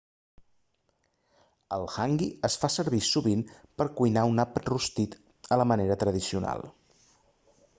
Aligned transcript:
el 1.75 1.83
hangi 1.97 2.29
es 2.49 2.55
fa 2.63 2.69
servir 2.75 3.01
sovint 3.09 3.43
per 3.83 3.87
cuinar 4.01 4.25
un 4.31 4.45
àpat 4.45 4.71
rostit 4.75 5.19
a 5.57 5.61
la 5.63 5.69
manera 5.75 5.99
tradicional 6.07 6.67